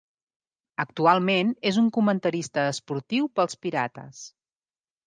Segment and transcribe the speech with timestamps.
[0.83, 4.27] Actualment és un comentarista esportiu pels Pirates.